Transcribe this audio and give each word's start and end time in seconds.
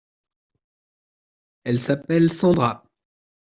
Elle 1.63 1.77
s’appelle 1.79 2.31
Sandra. 2.33 2.83